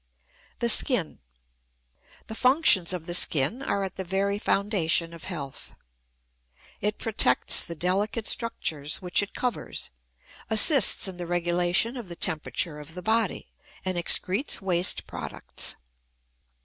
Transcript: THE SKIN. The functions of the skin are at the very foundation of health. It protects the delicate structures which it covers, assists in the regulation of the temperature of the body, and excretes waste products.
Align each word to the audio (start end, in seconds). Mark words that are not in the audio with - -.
THE 0.57 0.67
SKIN. 0.67 1.19
The 2.25 2.33
functions 2.33 2.91
of 2.91 3.05
the 3.05 3.13
skin 3.13 3.61
are 3.61 3.83
at 3.83 3.97
the 3.97 4.03
very 4.03 4.39
foundation 4.39 5.13
of 5.13 5.25
health. 5.25 5.75
It 6.79 6.97
protects 6.97 7.63
the 7.63 7.75
delicate 7.75 8.25
structures 8.25 8.99
which 8.99 9.21
it 9.21 9.35
covers, 9.35 9.91
assists 10.49 11.07
in 11.07 11.17
the 11.17 11.27
regulation 11.27 11.97
of 11.97 12.09
the 12.09 12.15
temperature 12.15 12.79
of 12.79 12.95
the 12.95 13.03
body, 13.03 13.51
and 13.85 13.95
excretes 13.95 14.59
waste 14.59 15.05
products. 15.05 15.75